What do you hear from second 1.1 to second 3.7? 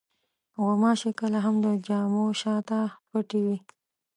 کله هم د جامو شاته پټې وي.